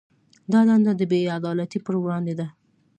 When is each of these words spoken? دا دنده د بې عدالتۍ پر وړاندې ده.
دا 0.51 0.59
دنده 0.69 0.91
د 0.97 1.01
بې 1.11 1.19
عدالتۍ 1.37 1.79
پر 1.85 1.95
وړاندې 2.03 2.33
ده. 2.39 2.47